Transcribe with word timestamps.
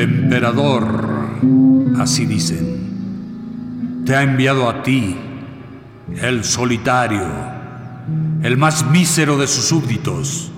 El 0.00 0.08
emperador, 0.08 1.28
así 1.98 2.24
dicen, 2.24 4.02
te 4.06 4.16
ha 4.16 4.22
enviado 4.22 4.66
a 4.66 4.82
ti, 4.82 5.14
el 6.22 6.42
solitario, 6.42 7.28
el 8.42 8.56
más 8.56 8.90
mísero 8.90 9.36
de 9.36 9.46
sus 9.46 9.66
súbditos, 9.66 10.52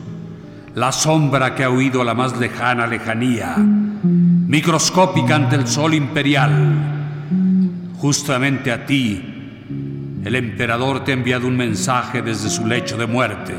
la 0.76 0.92
sombra 0.92 1.56
que 1.56 1.64
ha 1.64 1.70
huido 1.70 2.02
a 2.02 2.04
la 2.04 2.14
más 2.14 2.38
lejana 2.38 2.86
lejanía, 2.86 3.56
microscópica 3.56 5.34
ante 5.34 5.56
el 5.56 5.66
sol 5.66 5.94
imperial. 5.94 7.90
Justamente 7.98 8.70
a 8.70 8.86
ti, 8.86 10.20
el 10.24 10.36
emperador 10.36 11.02
te 11.02 11.10
ha 11.10 11.14
enviado 11.14 11.48
un 11.48 11.56
mensaje 11.56 12.22
desde 12.22 12.48
su 12.48 12.64
lecho 12.64 12.96
de 12.96 13.06
muerte. 13.08 13.56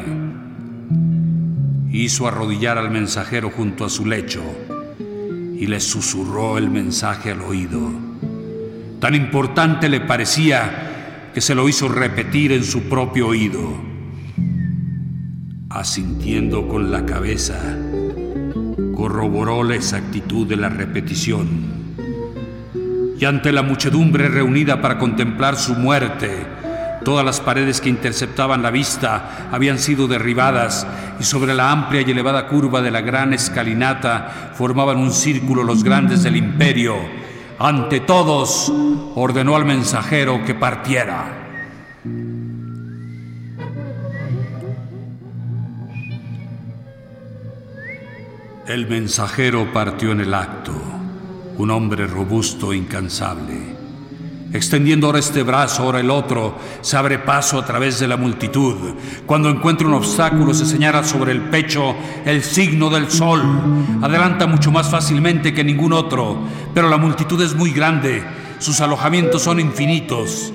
Hizo 1.91 2.25
arrodillar 2.25 2.77
al 2.77 2.89
mensajero 2.89 3.49
junto 3.49 3.83
a 3.83 3.89
su 3.89 4.05
lecho 4.05 4.62
y 5.55 5.67
le 5.67 5.79
susurró 5.79 6.57
el 6.57 6.69
mensaje 6.69 7.31
al 7.31 7.41
oído. 7.41 7.91
Tan 8.99 9.15
importante 9.15 9.89
le 9.89 10.01
parecía 10.01 11.31
que 11.33 11.41
se 11.41 11.55
lo 11.55 11.67
hizo 11.67 11.89
repetir 11.89 12.51
en 12.51 12.63
su 12.63 12.83
propio 12.83 13.27
oído. 13.27 13.61
Asintiendo 15.69 16.67
con 16.67 16.91
la 16.91 17.05
cabeza, 17.05 17.59
corroboró 18.95 19.63
la 19.63 19.75
exactitud 19.75 20.47
de 20.47 20.55
la 20.55 20.69
repetición. 20.69 21.47
Y 23.19 23.25
ante 23.25 23.51
la 23.51 23.63
muchedumbre 23.63 24.29
reunida 24.29 24.81
para 24.81 24.97
contemplar 24.97 25.55
su 25.55 25.75
muerte, 25.75 26.45
Todas 27.03 27.25
las 27.25 27.41
paredes 27.41 27.81
que 27.81 27.89
interceptaban 27.89 28.61
la 28.61 28.71
vista 28.71 29.49
habían 29.51 29.77
sido 29.77 30.07
derribadas 30.07 30.87
y 31.19 31.23
sobre 31.23 31.53
la 31.53 31.71
amplia 31.71 32.01
y 32.01 32.11
elevada 32.11 32.47
curva 32.47 32.81
de 32.81 32.91
la 32.91 33.01
gran 33.01 33.33
escalinata 33.33 34.51
formaban 34.53 34.97
un 34.97 35.11
círculo 35.11 35.63
los 35.63 35.83
grandes 35.83 36.23
del 36.23 36.37
imperio. 36.37 36.95
Ante 37.59 37.99
todos, 37.99 38.71
ordenó 39.15 39.55
al 39.55 39.65
mensajero 39.65 40.43
que 40.45 40.55
partiera. 40.55 41.43
El 48.67 48.87
mensajero 48.87 49.73
partió 49.73 50.13
en 50.13 50.21
el 50.21 50.33
acto, 50.33 50.71
un 51.57 51.69
hombre 51.69 52.07
robusto 52.07 52.71
e 52.71 52.77
incansable. 52.77 53.72
Extendiendo 54.53 55.07
ahora 55.07 55.17
este 55.17 55.41
brazo, 55.41 55.81
ahora 55.81 55.99
el 55.99 56.11
otro, 56.11 56.55
se 56.81 56.95
abre 56.95 57.17
paso 57.17 57.57
a 57.57 57.65
través 57.65 57.99
de 57.99 58.07
la 58.07 58.17
multitud. 58.17 58.75
Cuando 59.25 59.49
encuentra 59.49 59.87
un 59.87 59.95
obstáculo, 59.95 60.53
se 60.53 60.67
señala 60.67 61.03
sobre 61.03 61.31
el 61.31 61.41
pecho 61.41 61.95
el 62.23 62.43
signo 62.43 62.91
del 62.91 63.09
sol. 63.09 63.41
Adelanta 64.03 64.45
mucho 64.45 64.71
más 64.71 64.91
fácilmente 64.91 65.55
que 65.55 65.63
ningún 65.63 65.91
otro, 65.91 66.37
pero 66.71 66.87
la 66.87 66.97
multitud 66.97 67.41
es 67.41 67.55
muy 67.55 67.71
grande, 67.71 68.23
sus 68.59 68.79
alojamientos 68.79 69.41
son 69.41 69.59
infinitos. 69.59 70.53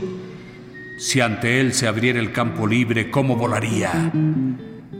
Si 1.01 1.21
ante 1.21 1.61
él 1.61 1.75
se 1.75 1.89
abriera 1.89 2.21
el 2.21 2.31
campo 2.31 2.69
libre, 2.69 3.11
¿cómo 3.11 3.35
volaría? 3.35 4.13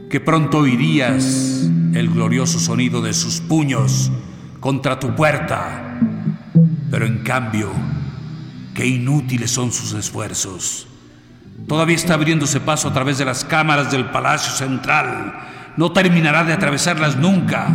Que 0.09 0.19
pronto 0.19 0.57
oirías 0.57 1.69
el 1.93 2.09
glorioso 2.09 2.59
sonido 2.59 3.01
de 3.01 3.13
sus 3.13 3.39
puños 3.39 4.11
contra 4.59 4.99
tu 4.99 5.15
puerta. 5.15 5.99
Pero 6.91 7.05
en 7.05 7.19
cambio, 7.19 7.69
Qué 8.79 8.87
inútiles 8.87 9.51
son 9.51 9.73
sus 9.73 9.91
esfuerzos. 9.91 10.87
Todavía 11.67 11.97
está 11.97 12.13
abriéndose 12.13 12.61
paso 12.61 12.87
a 12.87 12.93
través 12.93 13.17
de 13.17 13.25
las 13.25 13.43
cámaras 13.43 13.91
del 13.91 14.05
Palacio 14.05 14.53
Central. 14.53 15.73
No 15.75 15.91
terminará 15.91 16.45
de 16.45 16.53
atravesarlas 16.53 17.17
nunca. 17.17 17.67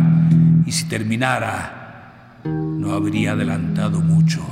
Y 0.65 0.71
si 0.71 0.85
terminara, 0.85 2.41
no 2.43 2.93
habría 2.93 3.33
adelantado 3.33 4.01
mucho. 4.01 4.43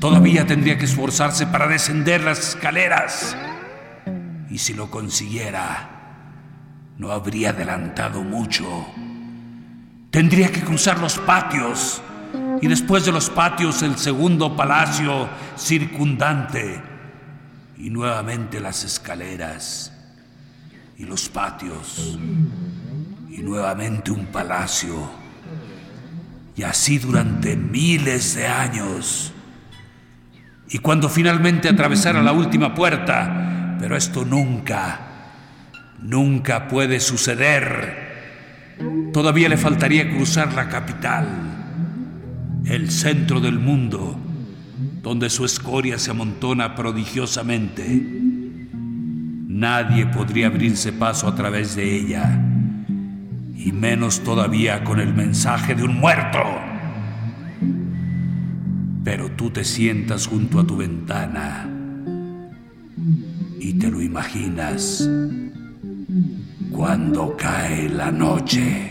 Todavía 0.00 0.46
tendría 0.46 0.78
que 0.78 0.86
esforzarse 0.86 1.46
para 1.48 1.68
descender 1.68 2.24
las 2.24 2.38
escaleras. 2.38 3.36
Y 4.48 4.56
si 4.56 4.72
lo 4.72 4.90
consiguiera, 4.90 5.90
no 6.96 7.12
habría 7.12 7.50
adelantado 7.50 8.22
mucho. 8.22 8.86
Tendría 10.10 10.50
que 10.50 10.62
cruzar 10.62 10.98
los 10.98 11.18
patios 11.18 12.00
y 12.64 12.66
después 12.66 13.04
de 13.04 13.12
los 13.12 13.28
patios 13.28 13.82
el 13.82 13.98
segundo 13.98 14.56
palacio 14.56 15.28
circundante 15.54 16.80
y 17.76 17.90
nuevamente 17.90 18.58
las 18.58 18.84
escaleras 18.84 19.92
y 20.96 21.04
los 21.04 21.28
patios 21.28 22.18
y 23.30 23.42
nuevamente 23.42 24.12
un 24.12 24.24
palacio 24.28 25.10
y 26.56 26.62
así 26.62 26.96
durante 26.98 27.54
miles 27.54 28.34
de 28.34 28.46
años. 28.46 29.34
Y 30.70 30.78
cuando 30.78 31.10
finalmente 31.10 31.68
atravesara 31.68 32.22
la 32.22 32.32
última 32.32 32.74
puerta, 32.74 33.76
pero 33.78 33.94
esto 33.94 34.24
nunca, 34.24 35.00
nunca 36.00 36.66
puede 36.66 36.98
suceder, 36.98 38.78
todavía 39.12 39.50
le 39.50 39.58
faltaría 39.58 40.08
cruzar 40.08 40.54
la 40.54 40.70
capital 40.70 41.43
el 42.66 42.90
centro 42.90 43.40
del 43.40 43.58
mundo, 43.58 44.16
donde 45.02 45.30
su 45.30 45.44
escoria 45.44 45.98
se 45.98 46.10
amontona 46.10 46.74
prodigiosamente. 46.74 47.84
Nadie 49.48 50.06
podría 50.06 50.48
abrirse 50.48 50.92
paso 50.92 51.28
a 51.28 51.34
través 51.34 51.76
de 51.76 51.96
ella, 51.96 52.40
y 53.56 53.72
menos 53.72 54.20
todavía 54.20 54.82
con 54.84 55.00
el 55.00 55.14
mensaje 55.14 55.74
de 55.74 55.84
un 55.84 55.98
muerto. 55.98 56.40
Pero 59.04 59.30
tú 59.32 59.50
te 59.50 59.64
sientas 59.64 60.26
junto 60.26 60.60
a 60.60 60.66
tu 60.66 60.76
ventana 60.76 61.68
y 63.60 63.74
te 63.74 63.90
lo 63.90 64.02
imaginas 64.02 65.08
cuando 66.70 67.36
cae 67.36 67.88
la 67.88 68.10
noche. 68.10 68.90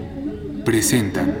presentan. 0.63 1.35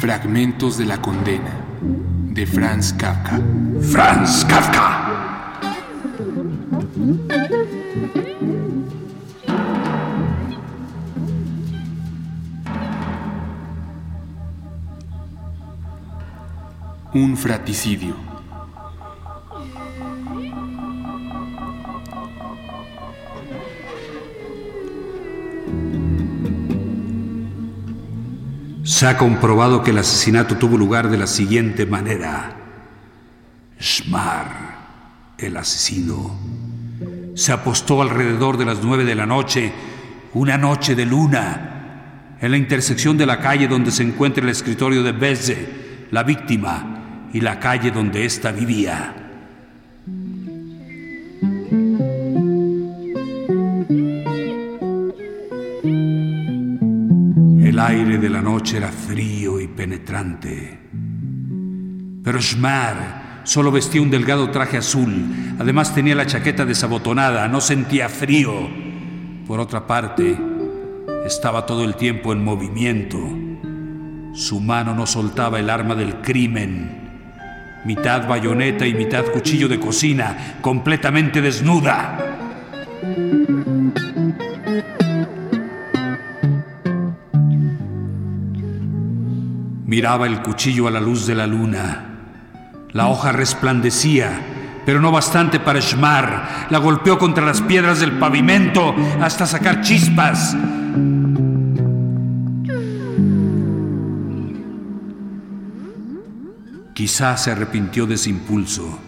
Fragmentos 0.00 0.78
de 0.78 0.84
la 0.86 1.00
condena 1.00 1.50
de 2.32 2.46
Franz 2.46 2.92
Kafka. 2.92 3.40
Franz 3.80 4.44
Kafka. 4.44 4.98
Un 17.14 17.36
fraticidio. 17.36 18.31
Se 29.02 29.08
ha 29.08 29.18
comprobado 29.18 29.82
que 29.82 29.90
el 29.90 29.98
asesinato 29.98 30.58
tuvo 30.58 30.78
lugar 30.78 31.10
de 31.10 31.18
la 31.18 31.26
siguiente 31.26 31.86
manera. 31.86 32.52
Schmar, 33.80 34.46
el 35.38 35.56
asesino, 35.56 36.38
se 37.34 37.50
apostó 37.50 38.00
alrededor 38.00 38.58
de 38.58 38.64
las 38.64 38.78
nueve 38.80 39.04
de 39.04 39.16
la 39.16 39.26
noche, 39.26 39.72
una 40.34 40.56
noche 40.56 40.94
de 40.94 41.04
luna, 41.04 42.36
en 42.40 42.52
la 42.52 42.56
intersección 42.56 43.18
de 43.18 43.26
la 43.26 43.40
calle 43.40 43.66
donde 43.66 43.90
se 43.90 44.04
encuentra 44.04 44.44
el 44.44 44.50
escritorio 44.50 45.02
de 45.02 45.10
Beze, 45.10 46.06
la 46.12 46.22
víctima, 46.22 47.28
y 47.32 47.40
la 47.40 47.58
calle 47.58 47.90
donde 47.90 48.24
ésta 48.24 48.52
vivía. 48.52 49.21
Era 58.70 58.88
frío 58.88 59.60
y 59.60 59.66
penetrante. 59.66 60.78
Pero 62.22 62.40
Shmar 62.40 63.40
solo 63.44 63.72
vestía 63.72 64.00
un 64.00 64.10
delgado 64.10 64.50
traje 64.50 64.78
azul. 64.78 65.56
Además 65.58 65.94
tenía 65.94 66.14
la 66.14 66.26
chaqueta 66.26 66.64
desabotonada, 66.64 67.48
no 67.48 67.60
sentía 67.60 68.08
frío. 68.08 68.52
Por 69.46 69.58
otra 69.58 69.86
parte, 69.86 70.38
estaba 71.26 71.66
todo 71.66 71.82
el 71.84 71.96
tiempo 71.96 72.32
en 72.32 72.44
movimiento. 72.44 73.18
Su 74.32 74.60
mano 74.60 74.94
no 74.94 75.06
soltaba 75.06 75.58
el 75.58 75.68
arma 75.68 75.94
del 75.96 76.22
crimen. 76.22 77.00
Mitad 77.84 78.28
bayoneta 78.28 78.86
y 78.86 78.94
mitad 78.94 79.24
cuchillo 79.26 79.68
de 79.68 79.80
cocina, 79.80 80.58
completamente 80.62 81.42
desnuda. 81.42 82.32
Miraba 89.92 90.26
el 90.26 90.40
cuchillo 90.40 90.88
a 90.88 90.90
la 90.90 91.02
luz 91.02 91.26
de 91.26 91.34
la 91.34 91.46
luna. 91.46 92.06
La 92.92 93.08
hoja 93.08 93.30
resplandecía, 93.30 94.40
pero 94.86 95.02
no 95.02 95.12
bastante 95.12 95.60
para 95.60 95.80
Shmar. 95.80 96.68
La 96.70 96.78
golpeó 96.78 97.18
contra 97.18 97.44
las 97.44 97.60
piedras 97.60 98.00
del 98.00 98.12
pavimento 98.12 98.94
hasta 99.20 99.44
sacar 99.44 99.82
chispas. 99.82 100.56
Quizás 106.94 107.44
se 107.44 107.50
arrepintió 107.50 108.06
de 108.06 108.14
ese 108.14 108.30
impulso 108.30 108.98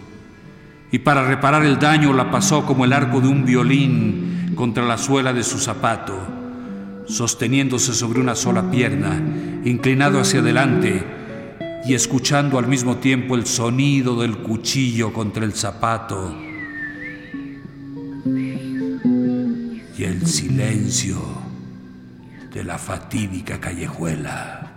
y 0.91 0.99
para 0.99 1.25
reparar 1.25 1.65
el 1.65 1.79
daño 1.79 2.13
la 2.13 2.29
pasó 2.29 2.63
como 2.63 2.85
el 2.85 2.93
arco 2.93 3.21
de 3.21 3.27
un 3.27 3.43
violín 3.43 4.53
contra 4.53 4.85
la 4.85 4.99
suela 4.99 5.33
de 5.33 5.41
su 5.41 5.57
zapato, 5.57 6.15
sosteniéndose 7.07 7.91
sobre 7.91 8.19
una 8.19 8.35
sola 8.35 8.69
pierna, 8.69 9.19
inclinado 9.65 10.19
hacia 10.19 10.39
adelante 10.41 11.03
y 11.85 11.95
escuchando 11.95 12.59
al 12.59 12.67
mismo 12.67 12.97
tiempo 12.97 13.35
el 13.35 13.47
sonido 13.47 14.21
del 14.21 14.37
cuchillo 14.37 15.11
contra 15.11 15.43
el 15.43 15.53
zapato 15.53 16.35
y 19.97 20.03
el 20.03 20.25
silencio 20.27 21.17
de 22.53 22.63
la 22.63 22.77
fatídica 22.77 23.59
callejuela. 23.59 24.71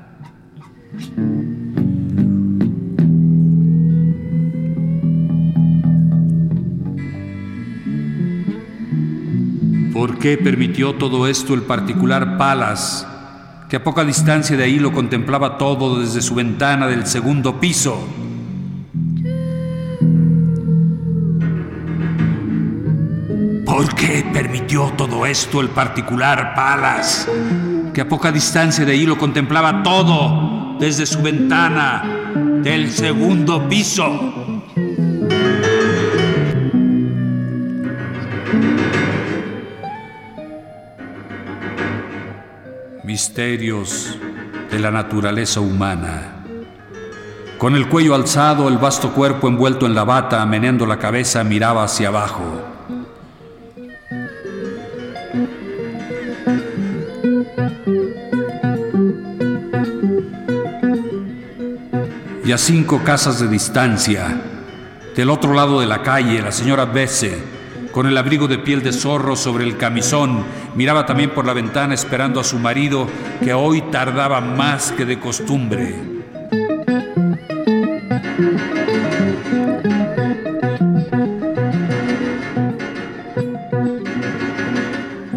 ¿Por 9.93 10.19
qué 10.19 10.39
permitió 10.39 10.95
todo 10.95 11.27
esto 11.27 11.55
el 11.55 11.63
particular 11.63 12.39
Palas, 12.39 13.07
que 13.69 13.77
a 13.77 13.85
poca 13.85 14.03
distancia 14.03 14.57
de 14.57 14.65
ahí 14.65 14.79
lo 14.79 14.93
contemplaba 14.93 15.59
todo 15.59 16.01
desde 16.01 16.23
su 16.23 16.35
ventana 16.35 16.87
del 16.87 17.07
segundo 17.07 17.61
piso? 17.61 18.09
¿Por 23.67 23.95
qué 23.95 24.27
permitió 24.33 24.93
todo 24.97 25.27
esto 25.27 25.61
el 25.61 25.69
particular 25.69 26.55
Palas, 26.55 27.29
que 27.93 28.01
a 28.01 28.09
poca 28.09 28.33
distancia 28.33 28.87
de 28.87 28.93
ahí 28.93 29.05
lo 29.05 29.19
contemplaba 29.19 29.83
todo 29.83 30.77
desde 30.81 31.05
su 31.05 31.21
ventana 31.21 32.33
del 32.63 32.91
segundo 32.91 33.69
piso? 33.69 34.48
Misterios 43.19 44.17
de 44.71 44.79
la 44.79 44.93
naturaleza 44.93 45.59
humana. 45.59 46.45
Con 47.59 47.75
el 47.75 47.89
cuello 47.89 48.15
alzado, 48.15 48.69
el 48.69 48.79
vasto 48.79 49.13
cuerpo 49.13 49.49
envuelto 49.49 49.87
en 49.87 49.97
la 49.97 50.05
bata, 50.05 50.47
meneando 50.47 50.87
la 50.87 51.01
cabeza, 51.01 51.43
miraba 51.43 51.83
hacia 51.83 52.09
abajo. 52.09 52.45
Y 62.45 62.53
a 62.53 62.57
cinco 62.57 63.03
casas 63.03 63.41
de 63.41 63.49
distancia, 63.49 64.41
del 65.17 65.29
otro 65.29 65.55
lado 65.55 65.81
de 65.81 65.87
la 65.89 66.03
calle, 66.03 66.41
la 66.41 66.53
señora 66.53 66.85
Besse 66.85 67.59
con 67.99 68.07
el 68.07 68.17
abrigo 68.17 68.47
de 68.47 68.59
piel 68.59 68.85
de 68.85 68.93
zorro 68.93 69.35
sobre 69.35 69.65
el 69.65 69.77
camisón, 69.77 70.45
miraba 70.79 71.05
también 71.05 71.31
por 71.31 71.45
la 71.45 71.55
ventana 71.55 71.93
esperando 71.93 72.39
a 72.39 72.45
su 72.45 72.57
marido, 72.57 73.09
que 73.43 73.53
hoy 73.53 73.83
tardaba 73.91 74.41
más 74.41 74.93
que 74.93 75.05
de 75.05 75.19
costumbre. 75.19 75.93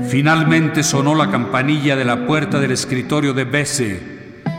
Finalmente 0.07 0.83
sonó 0.83 1.15
la 1.15 1.31
campanilla 1.31 1.95
de 1.95 2.05
la 2.05 2.27
puerta 2.27 2.59
del 2.59 2.69
escritorio 2.69 3.33
de 3.33 3.45
Besse, 3.45 3.99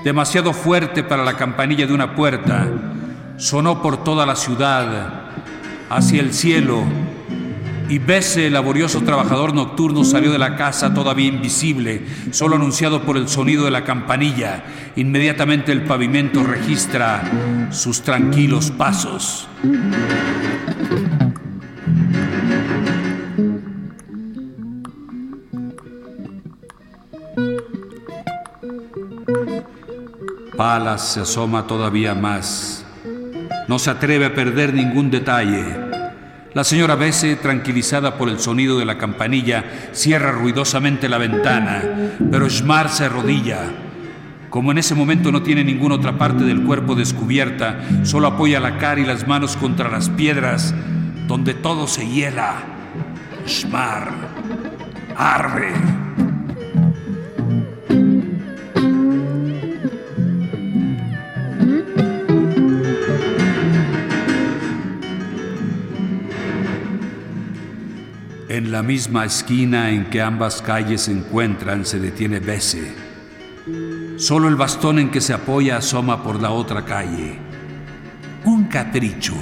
demasiado 0.02 0.52
fuerte 0.52 1.04
para 1.04 1.22
la 1.22 1.36
campanilla 1.36 1.86
de 1.86 1.94
una 1.94 2.16
puerta. 2.16 2.66
Sonó 3.36 3.80
por 3.80 4.02
toda 4.02 4.26
la 4.26 4.34
ciudad, 4.34 5.30
hacia 5.88 6.20
el 6.20 6.32
cielo, 6.34 6.82
y 7.92 7.98
Bese, 7.98 8.46
el 8.46 8.54
laborioso 8.54 9.02
trabajador 9.02 9.52
nocturno, 9.52 10.02
salió 10.02 10.32
de 10.32 10.38
la 10.38 10.56
casa 10.56 10.94
todavía 10.94 11.26
invisible, 11.26 12.06
solo 12.30 12.56
anunciado 12.56 13.02
por 13.02 13.18
el 13.18 13.28
sonido 13.28 13.66
de 13.66 13.70
la 13.70 13.84
campanilla. 13.84 14.64
Inmediatamente 14.96 15.72
el 15.72 15.84
pavimento 15.84 16.42
registra 16.42 17.68
sus 17.70 18.00
tranquilos 18.00 18.70
pasos. 18.70 19.46
Palas 30.56 31.12
se 31.12 31.20
asoma 31.20 31.66
todavía 31.66 32.14
más. 32.14 32.86
No 33.68 33.78
se 33.78 33.90
atreve 33.90 34.24
a 34.24 34.34
perder 34.34 34.72
ningún 34.72 35.10
detalle. 35.10 35.91
La 36.54 36.64
señora 36.64 36.96
Besse, 36.96 37.36
tranquilizada 37.36 38.18
por 38.18 38.28
el 38.28 38.38
sonido 38.38 38.78
de 38.78 38.84
la 38.84 38.98
campanilla, 38.98 39.64
cierra 39.92 40.32
ruidosamente 40.32 41.08
la 41.08 41.16
ventana, 41.18 41.82
pero 42.30 42.48
Schmar 42.50 42.90
se 42.90 43.06
arrodilla. 43.06 43.60
Como 44.50 44.70
en 44.70 44.76
ese 44.76 44.94
momento 44.94 45.32
no 45.32 45.42
tiene 45.42 45.64
ninguna 45.64 45.94
otra 45.94 46.18
parte 46.18 46.44
del 46.44 46.62
cuerpo 46.62 46.94
descubierta, 46.94 47.80
solo 48.02 48.26
apoya 48.26 48.60
la 48.60 48.76
cara 48.76 49.00
y 49.00 49.06
las 49.06 49.26
manos 49.26 49.56
contra 49.56 49.90
las 49.90 50.10
piedras, 50.10 50.74
donde 51.26 51.54
todo 51.54 51.86
se 51.86 52.06
hiela. 52.06 52.56
Schmar 53.46 54.10
arde. 55.16 55.91
La 68.82 68.88
misma 68.88 69.24
esquina 69.24 69.90
en 69.90 70.10
que 70.10 70.20
ambas 70.20 70.60
calles 70.60 71.02
se 71.02 71.12
encuentran 71.12 71.86
se 71.86 72.00
detiene 72.00 72.40
Besse. 72.40 72.92
Solo 74.16 74.48
el 74.48 74.56
bastón 74.56 74.98
en 74.98 75.08
que 75.08 75.20
se 75.20 75.32
apoya 75.32 75.76
asoma 75.76 76.24
por 76.24 76.42
la 76.42 76.50
otra 76.50 76.84
calle. 76.84 77.38
Un 78.44 78.64
capricho. 78.64 79.34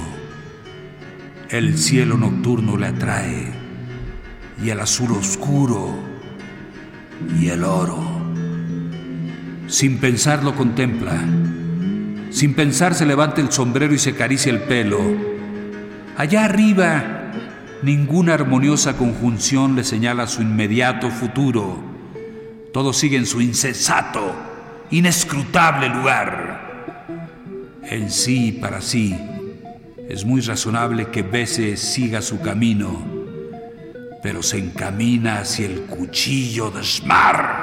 El 1.49 1.75
cielo 1.75 2.17
nocturno 2.17 2.77
le 2.77 2.85
atrae 2.85 3.51
y 4.63 4.69
el 4.69 4.79
azul 4.79 5.13
oscuro 5.13 5.95
y 7.39 7.47
el 7.47 7.63
oro. 7.63 7.97
Sin 9.65 9.97
pensar 9.97 10.43
lo 10.43 10.53
contempla. 10.53 11.19
Sin 12.29 12.53
pensar 12.53 12.93
se 12.93 13.07
levanta 13.07 13.41
el 13.41 13.51
sombrero 13.51 13.95
y 13.95 13.97
se 13.97 14.11
acaricia 14.11 14.51
el 14.51 14.61
pelo. 14.61 14.99
Allá 16.15 16.45
arriba 16.45 17.20
Ninguna 17.83 18.35
armoniosa 18.35 18.95
conjunción 18.95 19.75
le 19.75 19.83
señala 19.83 20.27
su 20.27 20.43
inmediato 20.43 21.09
futuro. 21.09 21.81
Todo 22.71 22.93
sigue 22.93 23.17
en 23.17 23.25
su 23.25 23.41
insensato, 23.41 24.35
inescrutable 24.91 25.89
lugar. 25.89 26.85
En 27.81 28.11
sí 28.11 28.51
para 28.51 28.81
sí, 28.81 29.17
es 30.07 30.25
muy 30.25 30.41
razonable 30.41 31.07
que 31.07 31.23
Bese 31.23 31.75
siga 31.75 32.21
su 32.21 32.39
camino, 32.39 33.03
pero 34.21 34.43
se 34.43 34.59
encamina 34.59 35.39
hacia 35.39 35.65
el 35.65 35.81
cuchillo 35.81 36.69
de 36.69 36.83
Smar. 36.83 37.60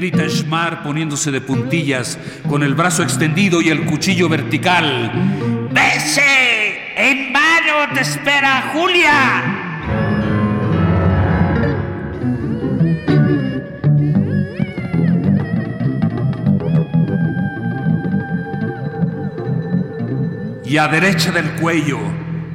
Grita 0.00 0.26
Schmar 0.30 0.82
poniéndose 0.82 1.30
de 1.30 1.42
puntillas, 1.42 2.18
con 2.48 2.62
el 2.62 2.74
brazo 2.74 3.02
extendido 3.02 3.60
y 3.60 3.68
el 3.68 3.84
cuchillo 3.84 4.30
vertical. 4.30 5.68
¡Bese! 5.70 6.94
En 6.96 7.30
vano 7.34 7.92
te 7.92 8.00
espera 8.00 8.72
Julia. 8.72 9.66
y 20.64 20.78
a 20.78 20.86
derecha 20.86 21.32
del 21.32 21.56
cuello, 21.56 21.98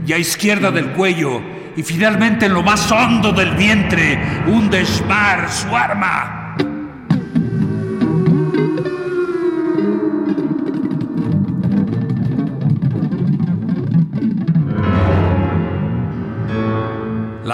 y 0.08 0.14
a 0.14 0.18
izquierda 0.18 0.72
del 0.72 0.94
cuello, 0.94 1.42
y 1.76 1.84
finalmente 1.84 2.46
en 2.46 2.54
lo 2.54 2.64
más 2.64 2.90
hondo 2.90 3.34
del 3.34 3.52
vientre, 3.56 4.18
un 4.48 4.70
desmar 4.70 5.52
su 5.52 5.76
arma. 5.76 6.45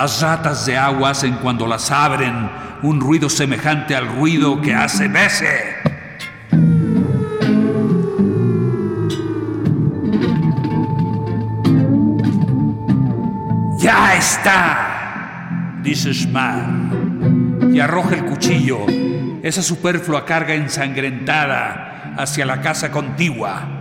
Las 0.02 0.20
ratas 0.20 0.66
de 0.66 0.76
agua 0.76 1.12
hacen 1.12 1.36
cuando 1.36 1.68
las 1.68 1.92
abren 1.92 2.50
un 2.82 3.00
ruido 3.00 3.30
semejante 3.30 3.96
al 3.96 4.08
ruido 4.08 4.60
que 4.60 4.74
hace 4.74 5.08
Bese. 5.08 5.76
¡Ya 13.78 14.16
está! 14.16 15.78
dice 15.84 16.12
Schmar. 16.16 16.66
Y 17.72 17.80
arroja 17.80 18.16
el 18.16 18.26
cuchillo, 18.26 18.80
esa 19.44 19.62
superflua 19.62 20.26
carga 20.26 20.56
ensangrentada, 20.56 22.16
hacia 22.18 22.48
la 22.48 22.60
casa 22.62 22.90
contigua. 22.90 23.81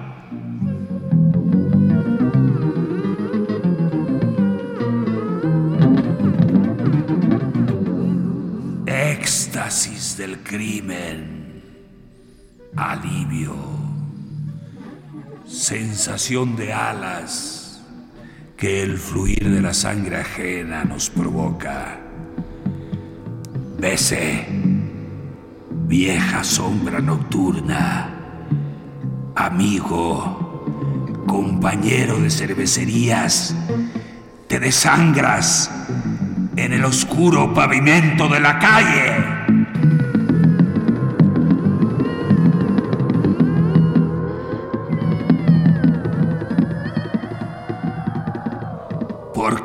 Del 10.21 10.41
crimen. 10.41 11.62
Alivio. 12.77 13.57
Sensación 15.47 16.57
de 16.57 16.75
alas 16.75 17.83
que 18.55 18.83
el 18.83 18.99
fluir 18.99 19.49
de 19.49 19.62
la 19.62 19.73
sangre 19.73 20.19
ajena 20.19 20.85
nos 20.85 21.09
provoca. 21.09 21.99
Bese, 23.79 24.47
vieja 25.89 26.45
sombra 26.45 27.00
nocturna, 27.00 28.11
amigo, 29.35 31.25
compañero 31.27 32.21
de 32.21 32.29
cervecerías, 32.29 33.57
te 34.49 34.61
desangras 34.61 35.71
en 36.57 36.75
el 36.75 36.85
oscuro 36.85 37.55
pavimento 37.55 38.29
de 38.29 38.41
la 38.41 38.59
calle. 38.59 39.29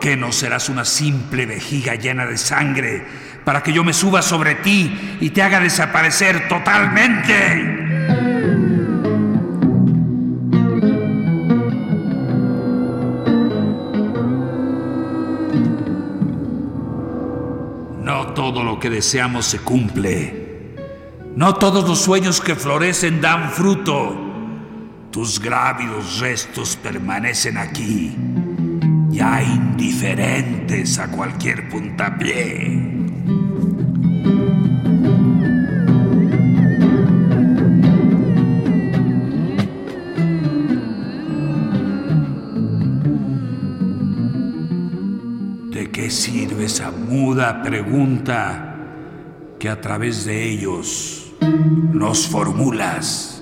Qué 0.05 0.15
no 0.15 0.31
serás 0.31 0.69
una 0.69 0.85
simple 0.85 1.47
vejiga 1.47 1.95
llena 1.95 2.27
de 2.27 2.37
sangre 2.37 3.03
para 3.43 3.63
que 3.63 3.73
yo 3.73 3.83
me 3.83 3.91
suba 3.91 4.21
sobre 4.21 4.53
ti 4.53 5.17
y 5.19 5.31
te 5.31 5.41
haga 5.41 5.59
desaparecer 5.59 6.47
totalmente? 6.47 7.63
No 18.03 18.27
todo 18.35 18.63
lo 18.63 18.79
que 18.79 18.91
deseamos 18.91 19.47
se 19.47 19.57
cumple. 19.57 20.75
No 21.35 21.55
todos 21.55 21.89
los 21.89 21.99
sueños 21.99 22.41
que 22.41 22.53
florecen 22.53 23.21
dan 23.21 23.49
fruto. 23.49 24.21
Tus 25.11 25.39
grávidos 25.39 26.19
restos 26.19 26.75
permanecen 26.75 27.57
aquí 27.57 28.15
ya 29.15 29.41
indiferentes 29.41 30.99
a 30.99 31.09
cualquier 31.09 31.69
puntapié. 31.69 32.81
¿De 45.71 45.91
qué 45.91 46.09
sirve 46.09 46.65
esa 46.65 46.91
muda 46.91 47.63
pregunta 47.63 48.75
que 49.57 49.69
a 49.69 49.79
través 49.79 50.25
de 50.25 50.43
ellos 50.43 51.33
nos 51.93 52.27
formulas? 52.27 53.41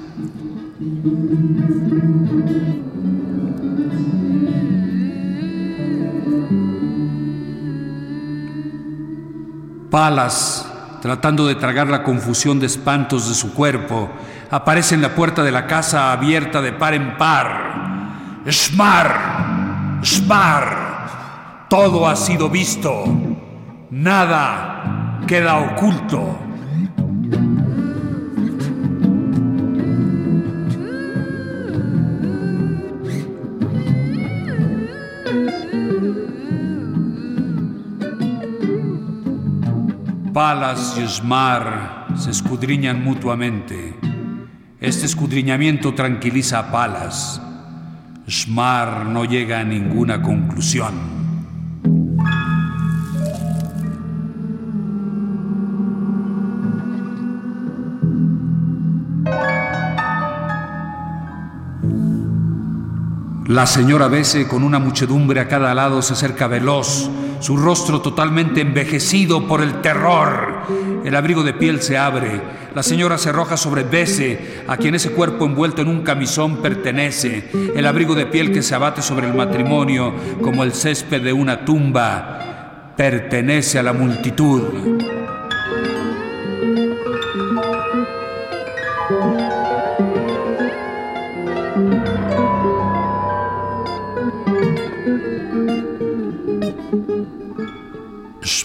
Palas, 9.94 10.66
tratando 11.04 11.46
de 11.46 11.54
tragar 11.54 11.86
la 11.86 12.02
confusión 12.02 12.60
de 12.60 12.66
espantos 12.66 13.30
de 13.30 13.36
su 13.36 13.54
cuerpo, 13.54 14.10
aparece 14.50 14.96
en 14.96 15.04
la 15.04 15.14
puerta 15.14 15.44
de 15.44 15.52
la 15.52 15.68
casa 15.68 16.12
abierta 16.12 16.64
de 16.64 16.74
par 16.74 16.96
en 16.96 17.16
par. 17.16 18.42
¡Smar! 18.50 20.00
¡Smar! 20.04 21.68
Todo 21.70 22.08
ha 22.08 22.16
sido 22.16 22.50
visto. 22.50 23.04
Nada 23.92 25.22
queda 25.28 25.60
oculto. 25.60 26.40
Palas 40.34 40.96
y 40.98 41.04
Osmar 41.04 42.08
se 42.16 42.32
escudriñan 42.32 43.04
mutuamente. 43.04 43.94
Este 44.80 45.06
escudriñamiento 45.06 45.94
tranquiliza 45.94 46.58
a 46.58 46.72
Palas. 46.72 47.40
Smar 48.28 49.06
no 49.06 49.26
llega 49.26 49.60
a 49.60 49.64
ninguna 49.64 50.24
conclusión. 50.24 50.96
La 63.46 63.68
señora 63.68 64.08
Bese, 64.08 64.48
con 64.48 64.64
una 64.64 64.80
muchedumbre 64.80 65.42
a 65.42 65.48
cada 65.48 65.76
lado, 65.76 66.02
se 66.02 66.14
acerca 66.14 66.48
veloz, 66.48 67.12
su 67.44 67.58
rostro 67.58 68.00
totalmente 68.00 68.62
envejecido 68.62 69.46
por 69.46 69.62
el 69.62 69.82
terror. 69.82 70.62
El 71.04 71.14
abrigo 71.14 71.44
de 71.44 71.54
piel 71.54 71.82
se 71.82 71.98
abre. 71.98 72.40
La 72.74 72.82
señora 72.84 73.18
se 73.18 73.30
arroja 73.30 73.58
sobre 73.58 73.84
Bese, 73.84 74.64
a 74.66 74.78
quien 74.78 74.96
ese 74.96 75.12
cuerpo 75.12 75.44
envuelto 75.44 75.82
en 75.82 75.90
un 75.90 76.04
camisón 76.04 76.62
pertenece. 76.62 77.50
El 77.76 77.86
abrigo 77.86 78.16
de 78.16 78.28
piel 78.28 78.54
que 78.54 78.64
se 78.64 78.76
abate 78.76 79.02
sobre 79.02 79.28
el 79.28 79.34
matrimonio, 79.34 80.14
como 80.42 80.64
el 80.64 80.72
césped 80.72 81.22
de 81.22 81.34
una 81.34 81.66
tumba, 81.66 82.94
pertenece 82.96 83.78
a 83.78 83.84
la 83.84 83.92
multitud. 83.92 85.23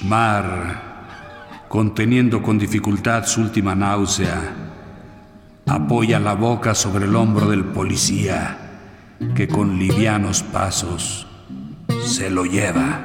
Schmar, 0.08 1.68
conteniendo 1.68 2.40
con 2.40 2.58
dificultad 2.58 3.26
su 3.26 3.42
última 3.42 3.74
náusea, 3.74 4.40
apoya 5.66 6.18
la 6.18 6.32
boca 6.32 6.74
sobre 6.74 7.04
el 7.04 7.14
hombro 7.14 7.50
del 7.50 7.62
policía 7.62 8.56
que 9.34 9.46
con 9.46 9.78
livianos 9.78 10.42
pasos 10.42 11.26
se 12.06 12.30
lo 12.30 12.46
lleva. 12.46 13.02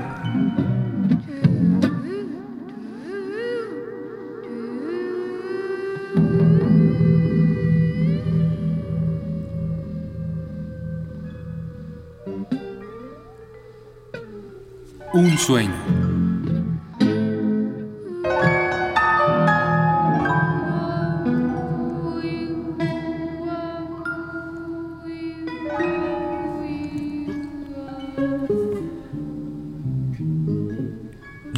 Un 15.14 15.38
sueño. 15.38 15.93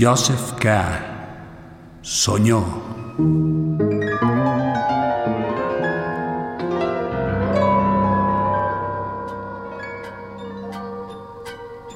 Joseph 0.06 0.54
K. 0.60 1.98
soñó. 2.04 2.64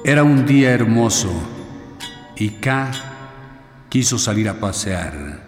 Era 0.04 0.24
un 0.24 0.44
día 0.44 0.72
hermoso 0.72 1.30
y 2.34 2.48
K 2.48 2.90
quiso 3.88 4.18
salir 4.18 4.48
a 4.48 4.58
pasear, 4.58 5.44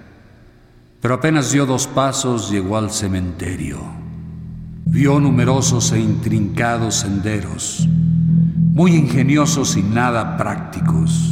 pero 1.00 1.14
apenas 1.14 1.50
dio 1.50 1.66
dos 1.66 1.88
pasos 1.88 2.49
llegó 2.49 2.76
al 2.76 2.92
cementerio. 2.92 3.81
Vio 4.85 5.19
numerosos 5.19 5.90
e 5.90 5.99
intrincados 5.99 6.95
senderos, 6.95 7.88
muy 7.88 8.95
ingeniosos 8.95 9.76
y 9.76 9.83
nada 9.83 10.37
prácticos. 10.37 11.32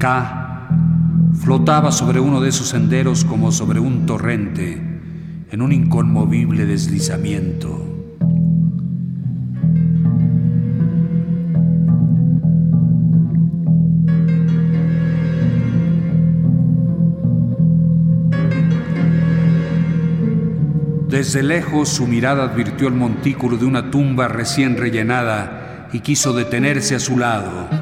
K 0.00 1.30
flotaba 1.34 1.92
sobre 1.92 2.20
uno 2.20 2.40
de 2.40 2.48
esos 2.48 2.68
senderos 2.68 3.22
como 3.22 3.52
sobre 3.52 3.80
un 3.80 4.06
torrente, 4.06 4.80
en 5.50 5.60
un 5.60 5.72
inconmovible 5.72 6.64
deslizamiento. 6.64 7.86
Desde 21.08 21.42
lejos 21.42 21.90
su 21.90 22.06
mirada 22.06 22.44
advirtió 22.44 22.88
el 22.88 22.94
montículo 22.94 23.58
de 23.58 23.66
una 23.66 23.90
tumba 23.90 24.28
recién 24.28 24.78
rellenada 24.78 25.88
y 25.92 26.00
quiso 26.00 26.32
detenerse 26.32 26.94
a 26.94 27.00
su 27.00 27.18
lado. 27.18 27.79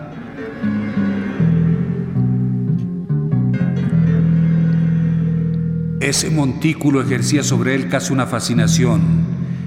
Ese 6.08 6.30
montículo 6.30 7.02
ejercía 7.02 7.42
sobre 7.42 7.74
él 7.74 7.90
casi 7.90 8.14
una 8.14 8.26
fascinación 8.26 9.02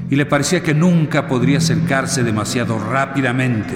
y 0.10 0.15
le 0.15 0.25
parecía 0.25 0.63
que 0.63 0.74
nunca 0.74 1.27
podría 1.27 1.60
acercarse 1.60 2.24
demasiado 2.24 2.79
rápidamente. 2.79 3.75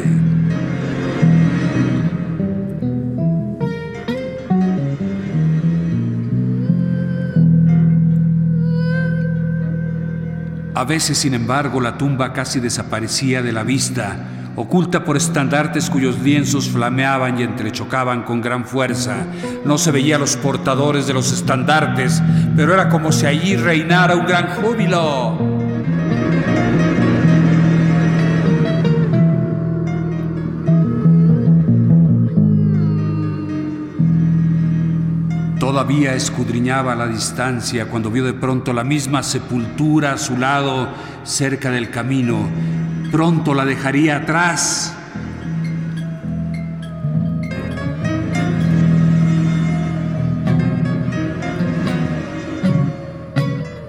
A 10.74 10.84
veces, 10.86 11.19
sin 11.19 11.36
embargo, 11.36 11.79
la 11.79 12.00
tumba 12.00 12.34
casi 12.34 12.60
desaparecía 12.60 13.43
de 13.43 13.51
la 13.51 13.62
vista, 13.62 14.35
oculta 14.55 15.03
por 15.03 15.17
estandartes 15.17 15.89
cuyos 15.89 16.19
lienzos 16.19 16.69
flameaban 16.69 17.39
y 17.39 17.43
entrechocaban 17.43 18.24
con 18.24 18.41
gran 18.41 18.65
fuerza. 18.65 19.25
No 19.65 19.77
se 19.77 19.91
veía 19.91 20.15
a 20.15 20.19
los 20.19 20.38
portadores 20.38 21.07
de 21.07 21.13
los 21.13 21.31
estandartes, 21.31 22.21
pero 22.55 22.74
era 22.74 22.89
como 22.89 23.12
si 23.12 23.25
allí 23.25 23.55
reinara 23.55 24.15
un 24.15 24.25
gran 24.25 24.47
júbilo. 24.55 25.65
Todavía 35.60 36.13
escudriñaba 36.13 36.95
la 36.95 37.08
distancia 37.08 37.88
cuando 37.88 38.10
vio 38.10 38.23
de 38.23 38.34
pronto 38.34 38.71
la 38.71 38.84
misma 38.84 39.23
sepultura 39.23 40.13
a 40.13 40.17
su 40.17 40.38
lado, 40.38 40.88
cerca 41.23 41.69
del 41.71 41.89
camino. 41.89 42.47
Pronto 43.15 43.54
la 43.54 43.63
dejaría 43.63 44.17
atrás. 44.17 44.93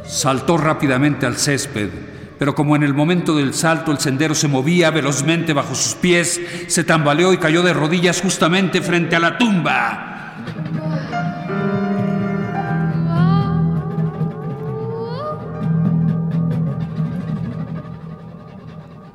Saltó 0.07 0.59
rápidamente 0.59 1.27
al 1.27 1.37
césped, 1.39 1.91
pero 2.39 2.55
como 2.55 2.77
en 2.77 2.85
el 2.85 2.95
momento 2.95 3.35
del 3.35 3.53
salto 3.53 3.91
el 3.91 3.99
sendero 3.99 4.37
se 4.37 4.47
movía 4.47 4.93
velozmente 4.93 5.53
bajo 5.53 5.75
sus 5.75 5.97
pies, 5.97 6.41
se 6.69 6.85
tambaleó 6.85 7.33
y 7.33 7.39
cayó 7.39 7.65
de 7.65 7.73
rodillas 7.73 8.21
justamente 8.21 8.81
frente 8.81 9.17
a 9.17 9.19
la 9.19 9.39
tumba. 9.39 10.37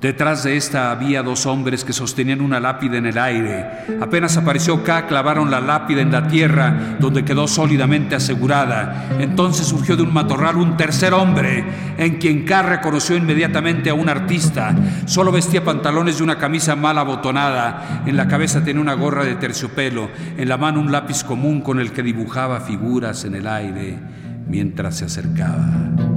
Detrás 0.01 0.43
de 0.43 0.57
esta 0.57 0.89
había 0.89 1.21
dos 1.21 1.45
hombres 1.45 1.85
que 1.85 1.93
sostenían 1.93 2.41
una 2.41 2.59
lápida 2.59 2.97
en 2.97 3.05
el 3.05 3.19
aire. 3.19 3.67
Apenas 4.01 4.35
apareció 4.35 4.83
K, 4.83 5.05
clavaron 5.05 5.51
la 5.51 5.61
lápida 5.61 6.01
en 6.01 6.11
la 6.11 6.27
tierra, 6.27 6.97
donde 6.99 7.23
quedó 7.23 7.47
sólidamente 7.47 8.15
asegurada. 8.15 9.09
Entonces 9.19 9.67
surgió 9.67 9.95
de 9.95 10.01
un 10.01 10.11
matorral 10.11 10.57
un 10.57 10.75
tercer 10.75 11.13
hombre, 11.13 11.63
en 11.99 12.17
quien 12.17 12.45
K 12.45 12.63
reconoció 12.63 13.15
inmediatamente 13.15 13.91
a 13.91 13.93
un 13.93 14.09
artista. 14.09 14.73
Solo 15.05 15.31
vestía 15.31 15.63
pantalones 15.63 16.19
y 16.19 16.23
una 16.23 16.39
camisa 16.39 16.75
mal 16.75 16.97
abotonada. 16.97 18.01
En 18.07 18.17
la 18.17 18.27
cabeza 18.27 18.63
tenía 18.63 18.81
una 18.81 18.95
gorra 18.95 19.23
de 19.23 19.35
terciopelo, 19.35 20.09
en 20.35 20.49
la 20.49 20.57
mano 20.57 20.79
un 20.79 20.91
lápiz 20.91 21.23
común 21.23 21.61
con 21.61 21.79
el 21.79 21.91
que 21.91 22.01
dibujaba 22.01 22.59
figuras 22.61 23.23
en 23.25 23.35
el 23.35 23.45
aire 23.45 23.99
mientras 24.47 24.97
se 24.97 25.05
acercaba. 25.05 26.10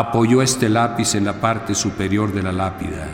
Apoyó 0.00 0.40
este 0.40 0.70
lápiz 0.70 1.14
en 1.14 1.26
la 1.26 1.34
parte 1.34 1.74
superior 1.74 2.32
de 2.32 2.42
la 2.42 2.52
lápida. 2.52 3.06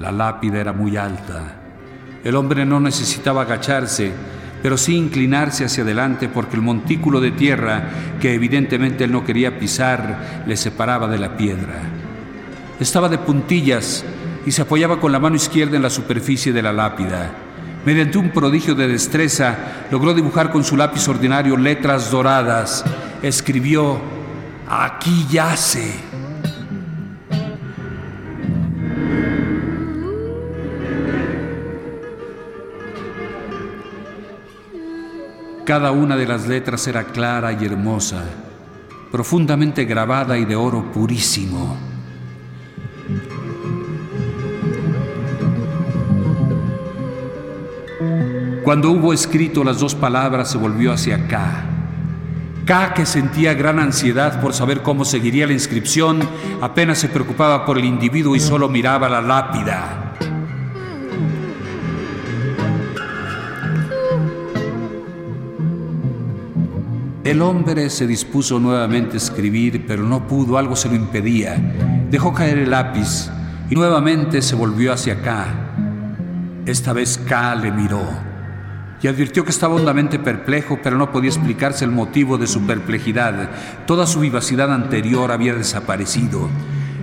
La 0.00 0.10
lápida 0.10 0.60
era 0.60 0.72
muy 0.72 0.96
alta. 0.96 1.60
El 2.24 2.34
hombre 2.34 2.66
no 2.66 2.80
necesitaba 2.80 3.42
agacharse, 3.42 4.10
pero 4.64 4.76
sí 4.76 4.96
inclinarse 4.96 5.64
hacia 5.64 5.84
adelante 5.84 6.28
porque 6.28 6.56
el 6.56 6.62
montículo 6.62 7.20
de 7.20 7.30
tierra, 7.30 7.88
que 8.20 8.34
evidentemente 8.34 9.04
él 9.04 9.12
no 9.12 9.24
quería 9.24 9.60
pisar, 9.60 10.42
le 10.44 10.56
separaba 10.56 11.06
de 11.06 11.18
la 11.18 11.36
piedra. 11.36 11.82
Estaba 12.80 13.08
de 13.08 13.18
puntillas 13.18 14.04
y 14.44 14.50
se 14.50 14.62
apoyaba 14.62 14.98
con 14.98 15.12
la 15.12 15.20
mano 15.20 15.36
izquierda 15.36 15.76
en 15.76 15.82
la 15.82 15.90
superficie 15.90 16.52
de 16.52 16.62
la 16.62 16.72
lápida. 16.72 17.30
Mediante 17.86 18.18
un 18.18 18.30
prodigio 18.30 18.74
de 18.74 18.88
destreza, 18.88 19.56
logró 19.92 20.14
dibujar 20.14 20.50
con 20.50 20.64
su 20.64 20.76
lápiz 20.76 21.06
ordinario 21.06 21.56
letras 21.56 22.10
doradas. 22.10 22.84
Escribió 23.22 24.11
aquí 24.72 25.26
yace. 25.30 25.92
Cada 35.66 35.92
una 35.92 36.16
de 36.16 36.26
las 36.26 36.48
letras 36.48 36.86
era 36.88 37.04
clara 37.04 37.52
y 37.52 37.64
hermosa, 37.64 38.24
profundamente 39.10 39.84
grabada 39.84 40.38
y 40.38 40.44
de 40.44 40.56
oro 40.56 40.90
purísimo. 40.90 41.76
Cuando 48.64 48.90
hubo 48.90 49.12
escrito 49.12 49.64
las 49.64 49.78
dos 49.78 49.94
palabras 49.94 50.50
se 50.50 50.58
volvió 50.58 50.92
hacia 50.92 51.16
acá 51.16 51.71
K, 52.72 52.94
que 52.94 53.04
sentía 53.04 53.52
gran 53.52 53.78
ansiedad 53.78 54.40
por 54.40 54.54
saber 54.54 54.80
cómo 54.80 55.04
seguiría 55.04 55.46
la 55.46 55.52
inscripción, 55.52 56.26
apenas 56.62 56.96
se 56.96 57.10
preocupaba 57.10 57.66
por 57.66 57.76
el 57.76 57.84
individuo 57.84 58.34
y 58.34 58.40
solo 58.40 58.66
miraba 58.66 59.10
la 59.10 59.20
lápida. 59.20 60.14
El 67.22 67.42
hombre 67.42 67.90
se 67.90 68.06
dispuso 68.06 68.58
nuevamente 68.58 69.16
a 69.16 69.18
escribir, 69.18 69.84
pero 69.86 70.04
no 70.04 70.26
pudo, 70.26 70.56
algo 70.56 70.74
se 70.74 70.88
lo 70.88 70.94
impedía. 70.94 71.56
Dejó 72.10 72.32
caer 72.32 72.56
el 72.56 72.70
lápiz 72.70 73.28
y 73.68 73.74
nuevamente 73.74 74.40
se 74.40 74.54
volvió 74.54 74.94
hacia 74.94 75.20
K. 75.20 75.46
Esta 76.64 76.94
vez 76.94 77.18
K 77.18 77.54
le 77.54 77.70
miró 77.70 78.31
y 79.02 79.08
advirtió 79.08 79.44
que 79.44 79.50
estaba 79.50 79.74
hondamente 79.74 80.20
perplejo, 80.20 80.78
pero 80.80 80.96
no 80.96 81.10
podía 81.10 81.30
explicarse 81.30 81.84
el 81.84 81.90
motivo 81.90 82.38
de 82.38 82.46
su 82.46 82.64
perplejidad. 82.64 83.50
Toda 83.84 84.06
su 84.06 84.20
vivacidad 84.20 84.72
anterior 84.72 85.32
había 85.32 85.54
desaparecido. 85.54 86.48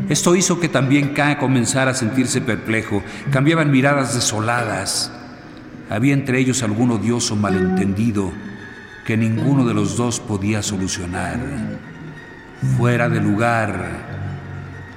Esto 0.08 0.34
hizo 0.36 0.62
que 0.62 0.70
también 0.70 1.14
K 1.14 1.38
comenzara 1.38 1.92
a 1.92 1.94
sentirse 1.94 2.40
perplejo. 2.40 3.04
Cambiaban 3.32 3.70
miradas 3.70 4.16
desoladas. 4.16 5.12
Había 5.90 6.14
entre 6.14 6.40
ellos 6.40 6.64
algún 6.64 6.92
odioso 6.92 7.36
malentendido 7.36 8.32
que 9.06 9.18
ninguno 9.18 9.66
de 9.66 9.74
los 9.74 9.98
dos 9.98 10.22
podía 10.22 10.64
solucionar. 10.64 11.38
Fuera 12.78 13.10
de 13.10 13.20
lugar, 13.20 13.90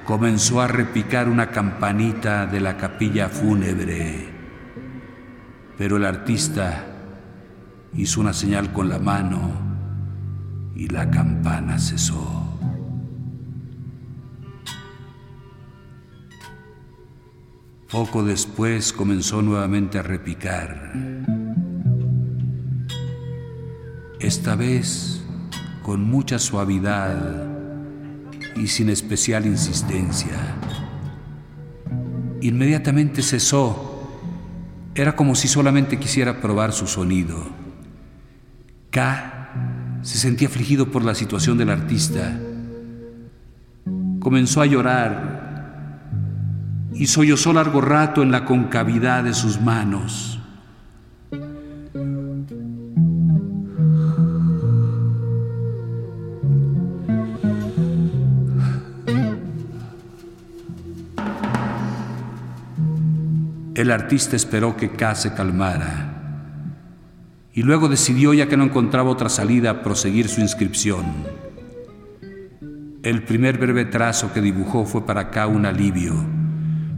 comenzó 0.05 0.61
a 0.61 0.67
repicar 0.67 1.27
una 1.27 1.51
campanita 1.51 2.45
de 2.45 2.61
la 2.61 2.77
capilla 2.77 3.27
fúnebre. 3.27 4.29
Pero 5.77 5.97
el 5.97 6.05
artista 6.05 6.92
hizo 7.95 8.21
una 8.21 8.33
señal 8.33 8.71
con 8.73 8.89
la 8.89 8.99
mano 8.99 9.39
y 10.75 10.87
la 10.87 11.09
campana 11.09 11.77
cesó. 11.79 12.43
Poco 17.91 18.23
después 18.23 18.91
comenzó 18.91 19.43
nuevamente 19.43 19.99
a 19.99 20.01
repicar. 20.01 20.93
Esta 24.19 24.55
vez 24.55 25.23
con 25.83 26.03
mucha 26.03 26.39
suavidad 26.39 27.45
y 28.55 28.67
sin 28.67 28.89
especial 28.89 29.45
insistencia. 29.45 30.39
Inmediatamente 32.41 33.21
cesó. 33.21 33.91
Era 34.95 35.15
como 35.15 35.35
si 35.35 35.47
solamente 35.47 35.99
quisiera 35.99 36.41
probar 36.41 36.73
su 36.73 36.87
sonido. 36.87 37.62
K 38.93 39.99
se 40.03 40.19
sentía 40.19 40.47
afligido 40.47 40.91
por 40.91 41.03
la 41.03 41.15
situación 41.15 41.57
del 41.57 41.71
artista. 41.71 42.39
Comenzó 44.19 44.61
a 44.61 44.67
llorar 44.67 45.99
y 46.93 47.07
sollozó 47.07 47.53
largo 47.53 47.81
rato 47.81 48.21
en 48.21 48.31
la 48.31 48.45
concavidad 48.45 49.23
de 49.23 49.33
sus 49.33 49.59
manos. 49.59 50.39
El 63.73 63.89
artista 63.89 64.35
esperó 64.35 64.77
que 64.77 64.91
K 64.91 65.15
se 65.15 65.33
calmara 65.33 66.12
y 67.53 67.63
luego 67.63 67.87
decidió, 67.87 68.33
ya 68.33 68.47
que 68.47 68.57
no 68.57 68.63
encontraba 68.63 69.09
otra 69.09 69.29
salida, 69.29 69.83
proseguir 69.83 70.27
su 70.27 70.41
inscripción. 70.41 71.05
El 73.03 73.23
primer 73.23 73.57
breve 73.57 73.85
trazo 73.85 74.33
que 74.33 74.41
dibujó 74.41 74.85
fue 74.85 75.05
para 75.05 75.29
K 75.29 75.47
un 75.47 75.65
alivio 75.65 76.43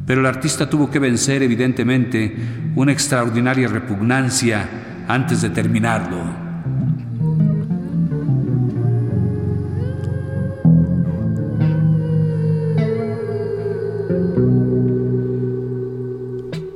pero 0.06 0.22
el 0.22 0.28
artista 0.28 0.70
tuvo 0.70 0.90
que 0.90 1.00
vencer 1.00 1.42
evidentemente 1.42 2.36
una 2.76 2.92
extraordinaria 2.92 3.68
repugnancia 3.68 4.70
antes 5.08 5.42
de 5.42 5.50
terminarlo. 5.50 6.46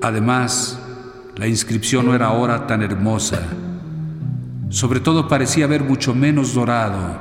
Además, 0.02 0.80
la 1.36 1.46
inscripción 1.46 2.08
no 2.08 2.16
era 2.16 2.28
ahora 2.28 2.66
tan 2.66 2.82
hermosa. 2.82 3.42
Sobre 4.70 5.00
todo 5.00 5.28
parecía 5.28 5.66
haber 5.66 5.84
mucho 5.84 6.16
menos 6.16 6.54
dorado. 6.54 7.20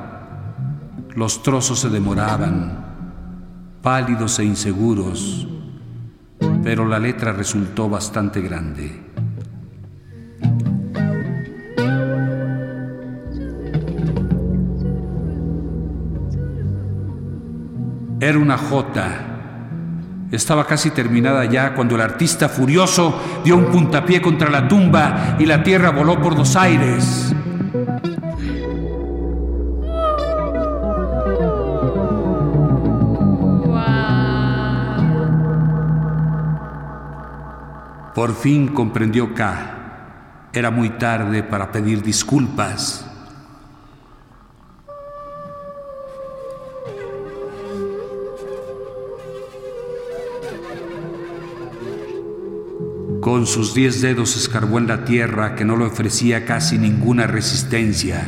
Los 1.15 1.43
trozos 1.43 1.81
se 1.81 1.89
demoraban, 1.89 2.85
pálidos 3.83 4.39
e 4.39 4.45
inseguros 4.45 5.49
pero 6.63 6.87
la 6.87 6.99
letra 6.99 7.33
resultó 7.33 7.89
bastante 7.89 8.41
grande. 8.41 9.01
Era 18.21 18.39
una 18.39 18.59
J. 18.59 19.28
Estaba 20.31 20.67
casi 20.67 20.91
terminada 20.91 21.47
ya 21.47 21.75
cuando 21.75 21.95
el 21.95 22.03
artista 22.03 22.51
furioso 22.51 23.19
dio 23.45 23.57
un 23.57 23.67
puntapié 23.67 24.21
contra 24.21 24.51
la 24.51 24.69
tumba 24.69 25.37
y 25.39 25.47
la 25.47 25.63
tierra 25.63 25.91
voló 25.91 26.21
por 26.21 26.37
los 26.37 26.55
aires. 26.55 27.35
Por 38.15 38.35
fin 38.35 38.69
comprendió 38.69 39.33
K. 39.33 40.51
Era 40.53 40.71
muy 40.71 40.91
tarde 40.91 41.43
para 41.43 41.73
pedir 41.73 42.03
disculpas. 42.03 43.08
Con 53.21 53.47
sus 53.47 53.75
diez 53.75 54.01
dedos 54.01 54.37
escarbó 54.37 54.79
en 54.79 54.87
la 54.87 55.05
tierra 55.05 55.57
que 55.57 55.65
no 55.65 55.77
le 55.77 55.85
ofrecía 55.85 56.45
casi 56.45 56.79
ninguna 56.79 57.27
resistencia. 57.27 58.25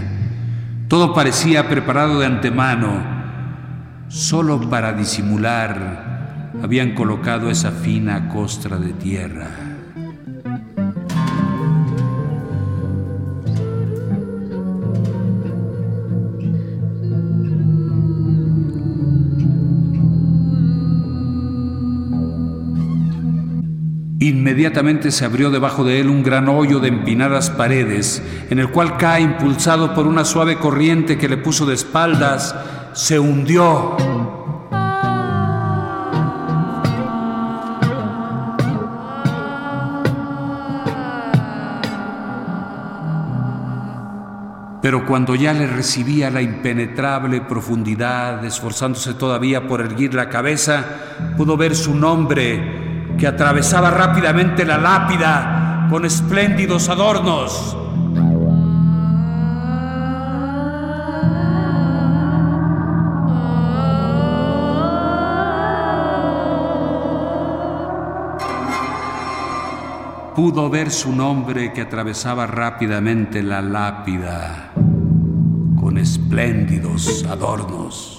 Todo 0.88 1.14
parecía 1.14 1.68
preparado 1.68 2.18
de 2.18 2.26
antemano. 2.26 3.02
Solo 4.08 4.68
para 4.68 4.92
disimular 4.92 6.50
habían 6.60 6.94
colocado 6.94 7.50
esa 7.50 7.70
fina 7.70 8.28
costra 8.28 8.78
de 8.78 8.92
tierra. 8.92 9.69
Inmediatamente 24.60 25.10
se 25.10 25.24
abrió 25.24 25.50
debajo 25.50 25.84
de 25.84 26.00
él 26.00 26.10
un 26.10 26.22
gran 26.22 26.46
hoyo 26.46 26.80
de 26.80 26.88
empinadas 26.88 27.48
paredes, 27.48 28.22
en 28.50 28.58
el 28.58 28.70
cual 28.70 28.98
cae 28.98 29.22
impulsado 29.22 29.94
por 29.94 30.06
una 30.06 30.22
suave 30.22 30.58
corriente 30.58 31.16
que 31.16 31.30
le 31.30 31.38
puso 31.38 31.64
de 31.64 31.72
espaldas, 31.72 32.54
se 32.92 33.18
hundió. 33.18 33.96
Pero 44.82 45.06
cuando 45.06 45.34
ya 45.36 45.54
le 45.54 45.68
recibía 45.68 46.30
la 46.30 46.42
impenetrable 46.42 47.40
profundidad, 47.40 48.44
esforzándose 48.44 49.14
todavía 49.14 49.66
por 49.66 49.80
erguir 49.80 50.12
la 50.12 50.28
cabeza, 50.28 50.84
pudo 51.38 51.56
ver 51.56 51.74
su 51.74 51.94
nombre 51.94 52.79
que 53.20 53.26
atravesaba 53.26 53.90
rápidamente 53.90 54.64
la 54.64 54.78
lápida 54.78 55.86
con 55.90 56.06
espléndidos 56.06 56.88
adornos. 56.88 57.76
Pudo 70.34 70.70
ver 70.70 70.90
su 70.90 71.12
nombre 71.12 71.74
que 71.74 71.82
atravesaba 71.82 72.46
rápidamente 72.46 73.42
la 73.42 73.60
lápida 73.60 74.70
con 75.78 75.98
espléndidos 75.98 77.26
adornos. 77.28 78.18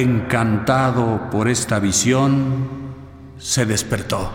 Encantado 0.00 1.30
por 1.30 1.48
esta 1.48 1.78
visión, 1.78 2.68
se 3.38 3.64
despertó. 3.66 4.30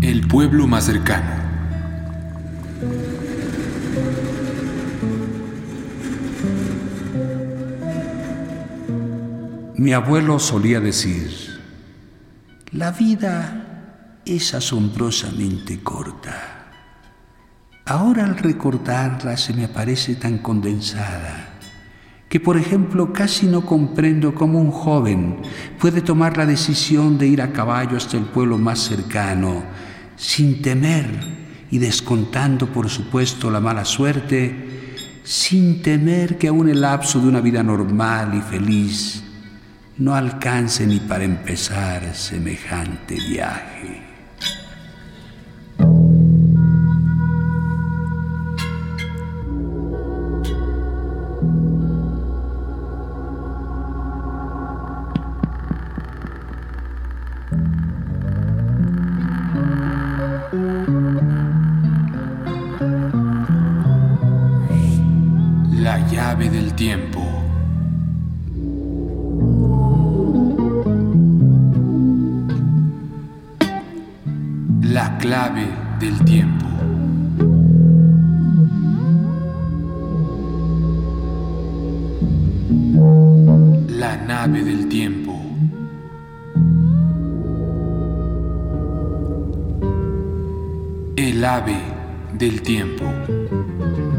El 0.00 0.26
pueblo 0.26 0.66
más 0.66 0.84
cercano. 0.84 1.49
Mi 9.80 9.94
abuelo 9.94 10.38
solía 10.38 10.78
decir, 10.78 11.58
la 12.72 12.90
vida 12.92 14.18
es 14.26 14.52
asombrosamente 14.52 15.80
corta. 15.82 16.68
Ahora 17.86 18.26
al 18.26 18.36
recordarla 18.36 19.38
se 19.38 19.54
me 19.54 19.64
aparece 19.64 20.16
tan 20.16 20.36
condensada 20.36 21.54
que, 22.28 22.40
por 22.40 22.58
ejemplo, 22.58 23.10
casi 23.14 23.46
no 23.46 23.64
comprendo 23.64 24.34
cómo 24.34 24.60
un 24.60 24.70
joven 24.70 25.40
puede 25.78 26.02
tomar 26.02 26.36
la 26.36 26.44
decisión 26.44 27.16
de 27.16 27.28
ir 27.28 27.40
a 27.40 27.54
caballo 27.54 27.96
hasta 27.96 28.18
el 28.18 28.24
pueblo 28.24 28.58
más 28.58 28.80
cercano 28.80 29.62
sin 30.14 30.60
temer 30.60 31.08
y 31.70 31.78
descontando, 31.78 32.66
por 32.66 32.90
supuesto, 32.90 33.50
la 33.50 33.60
mala 33.60 33.86
suerte, 33.86 35.22
sin 35.24 35.80
temer 35.80 36.36
que 36.36 36.48
aún 36.48 36.68
el 36.68 36.82
lapso 36.82 37.18
de 37.18 37.28
una 37.28 37.40
vida 37.40 37.62
normal 37.62 38.34
y 38.34 38.42
feliz 38.42 39.24
no 40.00 40.14
alcance 40.14 40.86
ni 40.86 40.98
para 40.98 41.24
empezar 41.24 42.14
semejante 42.14 43.16
viaje. 43.16 44.02
La 65.72 65.98
llave 66.08 66.48
del 66.48 66.72
tiempo. 66.72 67.29
Clave 75.30 75.68
del 76.00 76.24
tiempo. 76.24 76.66
La 83.86 84.16
nave 84.16 84.64
del 84.64 84.88
tiempo. 84.88 85.40
El 91.14 91.44
ave 91.44 91.76
del 92.36 92.62
tiempo. 92.62 93.04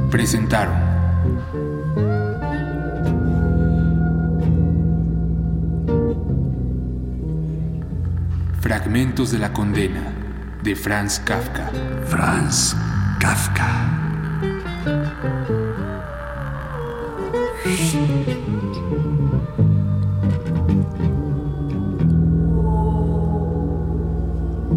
Presentaron. 0.10 0.78
Fragmentos 8.62 9.30
de 9.32 9.39
la 9.39 9.52
condena 9.52 10.21
de 10.63 10.76
Franz 10.76 11.19
Kafka. 11.19 11.71
Franz 12.06 12.76
Kafka. 13.19 13.89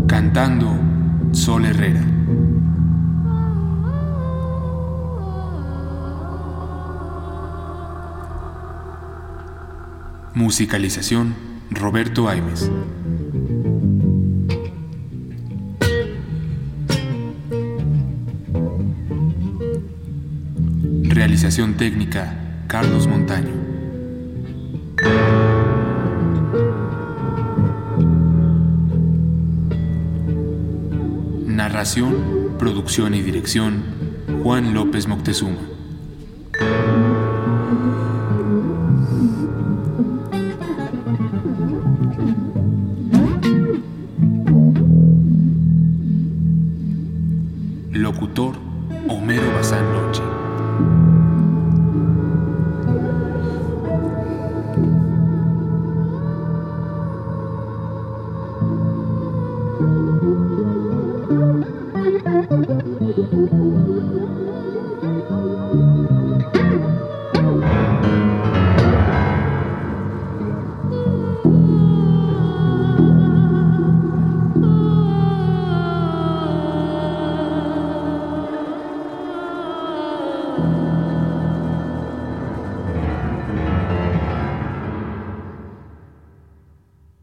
Cantando 0.07 0.71
Sol 1.33 1.67
Herrera. 1.67 2.03
Musicalización 10.35 11.35
Roberto 11.71 12.29
Aimes. 12.29 12.71
Realización 21.45 21.75
técnica 21.75 22.39
Carlos 22.69 23.07
Montaño. 23.07 23.53
Narración, 31.45 32.55
producción 32.59 33.13
y 33.13 33.21
dirección 33.21 33.85
Juan 34.43 34.73
López 34.73 35.07
Moctezuma. 35.07 35.74